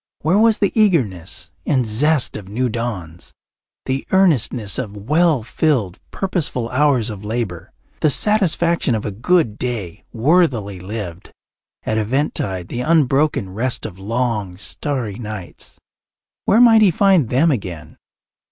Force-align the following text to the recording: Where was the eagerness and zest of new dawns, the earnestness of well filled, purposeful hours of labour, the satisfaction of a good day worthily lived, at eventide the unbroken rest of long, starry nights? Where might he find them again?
Where 0.21 0.39
was 0.39 0.57
the 0.57 0.71
eagerness 0.73 1.51
and 1.63 1.85
zest 1.85 2.35
of 2.35 2.49
new 2.49 2.69
dawns, 2.69 3.33
the 3.85 4.07
earnestness 4.09 4.79
of 4.79 4.97
well 4.97 5.43
filled, 5.43 5.99
purposeful 6.09 6.69
hours 6.69 7.11
of 7.11 7.23
labour, 7.23 7.71
the 7.99 8.09
satisfaction 8.09 8.95
of 8.95 9.05
a 9.05 9.11
good 9.11 9.59
day 9.59 10.03
worthily 10.11 10.79
lived, 10.79 11.31
at 11.83 11.99
eventide 11.99 12.69
the 12.69 12.81
unbroken 12.81 13.51
rest 13.51 13.85
of 13.85 13.99
long, 13.99 14.57
starry 14.57 15.19
nights? 15.19 15.77
Where 16.45 16.59
might 16.61 16.81
he 16.81 16.89
find 16.89 17.29
them 17.29 17.51
again? 17.51 17.97